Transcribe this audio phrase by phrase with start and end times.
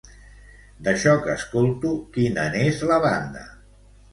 [0.87, 3.45] D'això que escolto, quina n'és la banda?